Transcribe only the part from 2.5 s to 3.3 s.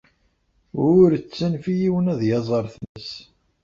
ar tmes.